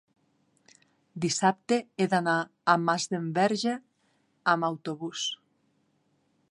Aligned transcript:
dissabte 1.25 1.77
he 1.97 2.07
d'anar 2.13 2.35
a 2.73 2.75
Masdenverge 2.87 3.75
amb 4.55 4.71
autobús. 4.71 5.27